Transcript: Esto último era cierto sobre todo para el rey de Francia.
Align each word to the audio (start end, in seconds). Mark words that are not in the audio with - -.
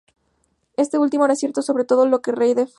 Esto 0.77 0.99
último 0.99 1.25
era 1.25 1.35
cierto 1.35 1.61
sobre 1.61 1.85
todo 1.85 2.09
para 2.09 2.33
el 2.33 2.35
rey 2.35 2.49
de 2.55 2.65
Francia. 2.65 2.69